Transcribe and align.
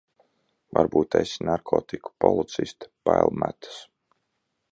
Varbūt 0.77 1.17
esi 1.19 1.45
narkotiku 1.49 2.13
policiste, 2.25 2.91
bail 3.11 3.33
metas. 3.45 3.79